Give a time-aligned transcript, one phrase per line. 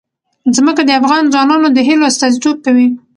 [0.55, 2.87] ځمکه د افغان ځوانانو د هیلو استازیتوب کوي.